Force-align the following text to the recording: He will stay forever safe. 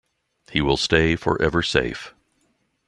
He 0.49 0.61
will 0.61 0.77
stay 0.77 1.15
forever 1.15 1.61
safe. 1.61 2.15